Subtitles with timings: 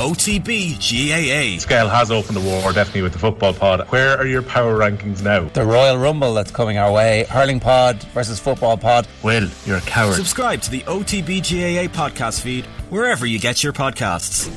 [0.00, 1.58] OTB GAA.
[1.58, 3.88] Scale has opened the war, definitely with the football pod.
[3.88, 5.48] Where are your power rankings now?
[5.48, 7.24] The Royal Rumble that's coming our way.
[7.28, 9.08] Hurling pod versus football pod.
[9.24, 10.14] Will, you're a coward.
[10.14, 14.48] Subscribe to the OTB GAA podcast feed wherever you get your podcasts.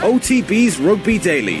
[0.00, 1.58] OTB's Rugby Daily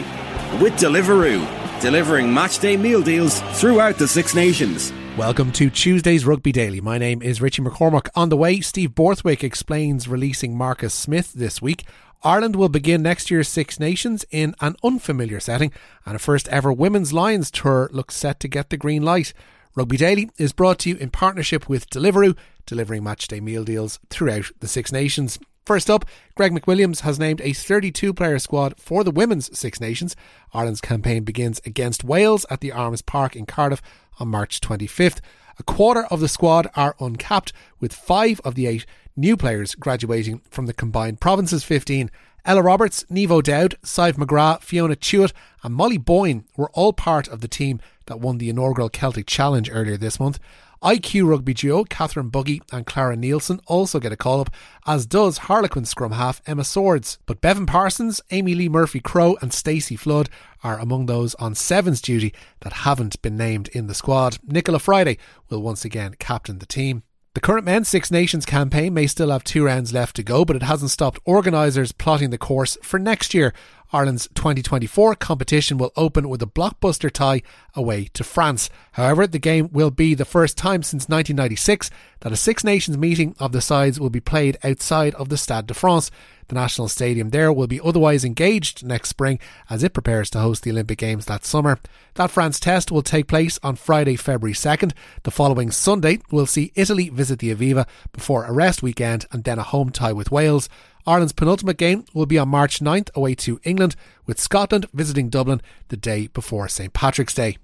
[0.62, 1.46] with Deliveroo,
[1.82, 4.90] delivering matchday meal deals throughout the Six Nations.
[5.18, 6.80] Welcome to Tuesday's Rugby Daily.
[6.80, 8.08] My name is Richie McCormack.
[8.14, 11.84] On the way, Steve Borthwick explains releasing Marcus Smith this week.
[12.26, 15.70] Ireland will begin next year's Six Nations in an unfamiliar setting,
[16.06, 19.34] and a first ever Women's Lions tour looks set to get the green light.
[19.74, 24.46] Rugby Daily is brought to you in partnership with Deliveroo, delivering matchday meal deals throughout
[24.60, 25.38] the Six Nations.
[25.66, 30.16] First up, Greg McWilliams has named a 32 player squad for the Women's Six Nations.
[30.54, 33.82] Ireland's campaign begins against Wales at the Arms Park in Cardiff
[34.18, 35.20] on March 25th.
[35.58, 38.86] A quarter of the squad are uncapped, with five of the eight
[39.16, 42.10] new players graduating from the combined provinces 15.
[42.44, 45.32] Ella Roberts, Niamh O'Dowd, Sadhbh McGrath, Fiona Tuite,
[45.62, 49.70] and Molly Boyne were all part of the team that won the inaugural Celtic Challenge
[49.72, 50.38] earlier this month.
[50.82, 54.50] IQ rugby duo Catherine Buggy and Clara Nielsen also get a call up,
[54.86, 57.16] as does Harlequin scrum half Emma Swords.
[57.24, 60.28] But Béibhinn Parsons, Amee-Leigh Murphy Crowe, and Stacey Flood
[60.62, 64.36] are among those on sevens duty that haven't been named in the squad.
[64.46, 65.16] Nichola Fryday
[65.48, 67.02] will once again captain the team.
[67.34, 70.54] The current Men's Six Nations campaign may still have two rounds left to go, but
[70.54, 73.52] it hasn't stopped organisers plotting the course for next year.
[73.92, 77.42] Ireland's 2024 competition will open with a blockbuster tie
[77.74, 78.70] away to France.
[78.92, 83.34] However, the game will be the first time since 1996 that a Six Nations meeting
[83.40, 86.12] of the sides will be played outside of the Stade de France.
[86.48, 89.38] The national stadium there will be otherwise engaged next spring
[89.70, 91.78] as it prepares to host the Olympic Games that summer.
[92.14, 94.92] That France test will take place on Friday, February 2nd.
[95.22, 99.58] The following Sunday, we'll see Italy visit the Aviva before a rest weekend and then
[99.58, 100.68] a home tie with Wales.
[101.06, 103.94] Ireland's penultimate game will be on March 9th away to England,
[104.26, 107.58] with Scotland visiting Dublin the day before St Patrick's Day.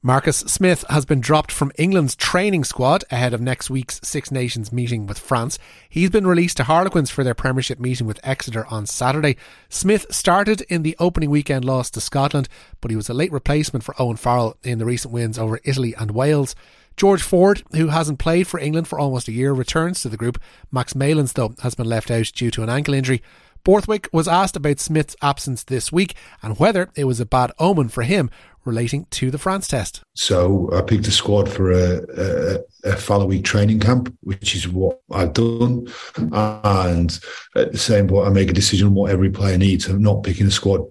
[0.00, 4.72] Marcus Smith has been dropped from England's training squad ahead of next week's Six Nations
[4.72, 5.58] meeting with France.
[5.88, 9.36] He's been released to Harlequins for their Premiership meeting with Exeter on Saturday.
[9.68, 12.48] Smith started in the opening weekend loss to Scotland,
[12.80, 15.96] but he was a late replacement for Owen Farrell in the recent wins over Italy
[15.98, 16.54] and Wales.
[16.96, 20.40] George Ford, who hasn't played for England for almost a year, returns to the group.
[20.70, 23.20] Max Malins, though, has been left out due to an ankle injury.
[23.64, 27.88] Borthwick was asked about Smith's absence this week and whether it was a bad omen
[27.88, 28.30] for him
[28.64, 30.02] relating to the France test.
[30.14, 34.68] So I picked a squad for a, a, a follow week training camp, which is
[34.68, 35.86] what I've done.
[36.16, 37.18] And
[37.56, 39.86] at the same point, I make a decision on what every player needs.
[39.86, 40.82] I'm not picking a squad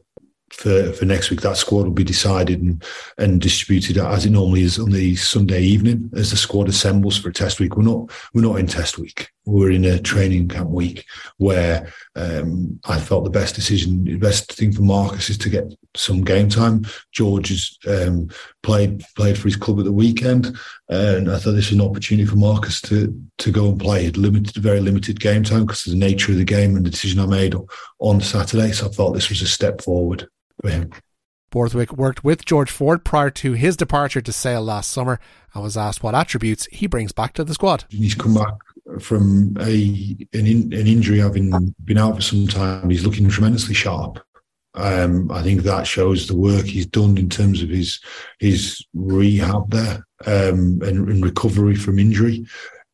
[0.51, 1.41] for, for next week.
[1.41, 2.83] That squad will be decided and,
[3.17, 7.31] and distributed as it normally is on the Sunday evening as the squad assembles for
[7.31, 7.77] test week.
[7.77, 9.29] We're not we're not in test week.
[9.47, 11.05] We're in a training camp week
[11.37, 15.73] where um, I felt the best decision, the best thing for Marcus is to get
[15.95, 16.85] some game time.
[17.13, 18.29] George has um,
[18.61, 20.57] played played for his club at the weekend,
[20.89, 24.05] and I thought this was an opportunity for Marcus to to go and play.
[24.05, 26.89] It limited, very limited game time because of the nature of the game and the
[26.91, 27.55] decision I made
[27.99, 28.73] on Saturday.
[28.73, 30.27] So I thought this was a step forward
[30.61, 30.91] for him.
[31.49, 35.17] Borthwick worked with George Ford prior to his departure to Sale last summer
[35.53, 37.85] and was asked what attributes he brings back to the squad.
[37.89, 38.53] He's come back
[38.99, 42.89] from a an, in, an injury, having been out for some time.
[42.89, 44.19] He's looking tremendously sharp.
[44.73, 47.99] Um, I think that shows the work he's done in terms of his
[48.39, 52.45] his rehab there um, and, and recovery from injury.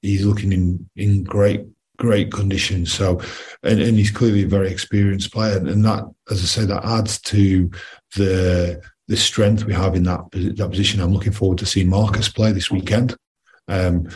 [0.02, 1.66] He's looking in in great
[1.98, 2.86] great condition.
[2.86, 3.22] So,
[3.64, 7.20] and, and he's clearly a very experienced player, and that, as I say, that adds
[7.22, 7.70] to
[8.16, 11.02] the the strength we have in that that position.
[11.02, 13.16] I'm looking forward to seeing Marcus play this weekend.
[13.68, 14.10] Um,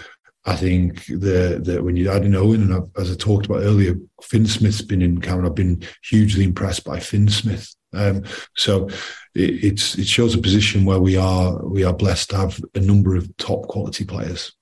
[0.48, 3.96] I think the when you add in Owen, and I've, as I talked about earlier,
[4.24, 5.46] Fin Smith's been in Cameron.
[5.46, 7.76] I've been hugely impressed by Fin Smith.
[7.94, 8.24] Um,
[8.56, 8.88] so
[9.36, 12.80] it, it's it shows a position where we are we are blessed to have a
[12.80, 14.54] number of top quality players.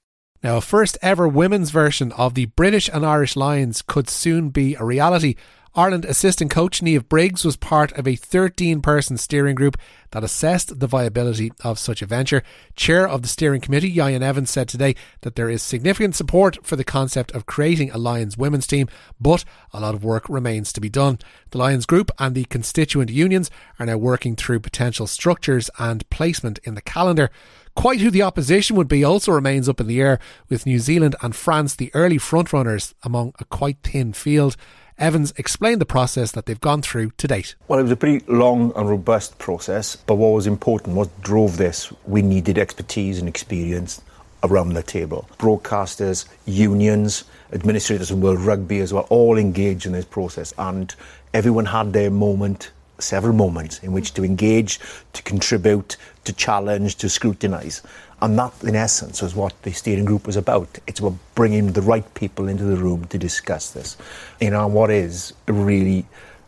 [0.41, 4.73] Now, a first ever women's version of the British and Irish Lions could soon be
[4.75, 5.35] a reality.
[5.77, 9.75] Ireland assistant coach Niamh Briggs was part of a 13 person steering group
[10.11, 12.43] that assessed the viability of such a venture.
[12.77, 16.77] Chair of the steering committee, Ieuan Evans, said today that there is significant support for
[16.77, 18.87] the concept of creating a Lions women's team,
[19.19, 19.43] but
[19.73, 21.19] a lot of work remains to be done.
[21.51, 26.57] The Lions group and the constituent unions are now working through potential structures and placement
[26.59, 27.29] in the calendar.
[27.75, 30.17] Quite who the opposition would be also remains up in the air,
[30.49, 34.55] with New Zealand and France the early frontrunners among a quite thin field.
[34.97, 37.55] Evans explained the process that they've gone through to date.
[37.67, 41.57] Well, it was a pretty long and robust process, but what was important, what drove
[41.57, 44.01] this, we needed expertise and experience
[44.41, 45.27] around the table.
[45.37, 50.53] Broadcasters, unions, administrators of World Rugby as well, all engaged in this process.
[50.57, 50.95] And
[51.33, 54.79] everyone had their moment, several moments in which to engage,
[55.13, 57.81] to contribute, to challenge, to scrutinise.
[58.21, 60.79] And that, in essence, was what the steering group was about.
[60.87, 63.97] It's about bringing the right people into the room to discuss this.
[64.39, 66.05] You know, what is really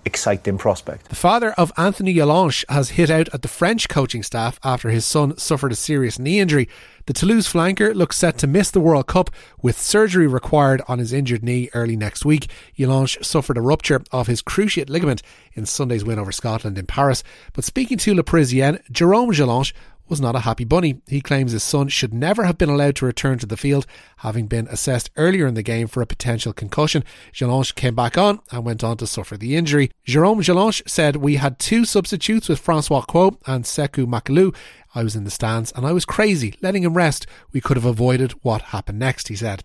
[0.07, 1.09] exciting prospect.
[1.09, 5.06] The father of Anthony Jelonch has hit out at the French coaching staff after his
[5.06, 6.68] son suffered a serious knee injury.
[7.06, 9.30] The Toulouse flanker looks set to miss the World Cup
[9.62, 12.50] with surgery required on his injured knee early next week.
[12.77, 15.21] Jelonch suffered a rupture of his cruciate ligament
[15.54, 17.24] in Sunday's win over Scotland in Paris.
[17.53, 19.74] But speaking to Le Parisien, Jerome Jelonch
[20.09, 21.01] was not a happy bunny.
[21.07, 23.86] He claims his son should never have been allowed to return to the field,
[24.18, 27.04] having been assessed earlier in the game for a potential concussion.
[27.33, 29.92] Jelonch came back on and went on to suffer the injury.
[30.04, 34.56] Jerome Jelonch said, We had two substitutes with Francois Cros and Sekou Macalou.
[34.95, 37.27] I was in the stands and I was crazy, letting him rest.
[37.51, 39.63] We could have avoided what happened next, he said.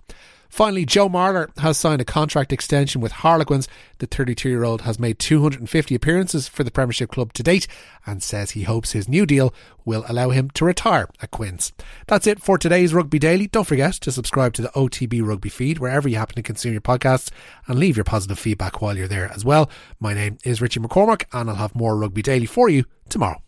[0.53, 3.69] Finally, Joe Marler has signed a contract extension with Harlequins.
[4.01, 7.67] The 32 year old has made 250 appearances for the Premiership club to date
[8.05, 9.55] and says he hopes his new deal
[9.87, 11.73] will allow him to retire at Quins.
[12.07, 13.47] That's it for today's Rugby Daily.
[13.47, 16.83] Don't forget to subscribe to the OTB Rugby feed wherever you happen to consume your
[16.83, 17.31] podcasts
[17.67, 19.71] and leave your positive feedback while you're there as well.
[20.01, 23.43] My name is Richie McCormack and I'll have more Rugby Daily for you tomorrow.